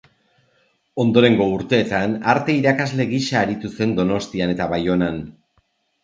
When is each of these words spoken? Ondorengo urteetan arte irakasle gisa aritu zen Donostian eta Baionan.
Ondorengo 1.01 1.45
urteetan 1.57 2.15
arte 2.33 2.55
irakasle 2.59 3.05
gisa 3.11 3.35
aritu 3.41 3.71
zen 3.77 3.93
Donostian 3.99 4.55
eta 4.55 4.69
Baionan. 4.73 5.21